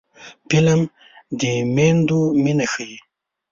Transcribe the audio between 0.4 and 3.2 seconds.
فلم د میندو مینه ښيي